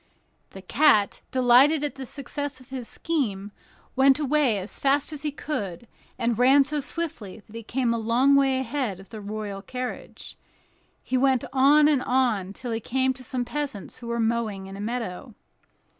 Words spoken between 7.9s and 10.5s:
a long way ahead of the royal carriage.